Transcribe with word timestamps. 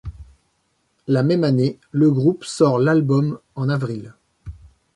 La 1.05 1.21
même 1.21 1.43
année, 1.43 1.77
le 1.91 2.09
groupe 2.09 2.43
sort 2.43 2.79
l'album' 2.79 3.37
en 3.55 3.69
avril. 3.69 4.15